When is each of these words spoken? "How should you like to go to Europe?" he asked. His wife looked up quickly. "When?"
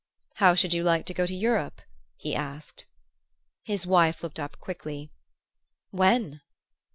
"How 0.37 0.55
should 0.55 0.73
you 0.73 0.83
like 0.83 1.05
to 1.05 1.13
go 1.13 1.27
to 1.27 1.33
Europe?" 1.35 1.79
he 2.15 2.35
asked. 2.35 2.87
His 3.61 3.85
wife 3.85 4.23
looked 4.23 4.39
up 4.39 4.57
quickly. 4.57 5.11
"When?" 5.91 6.41